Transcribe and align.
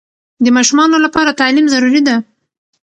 د 0.43 0.45
ماشومانو 0.57 0.97
لپاره 1.05 1.37
تعلیم 1.39 1.65
ضروري 1.73 2.01
ده 2.07 2.15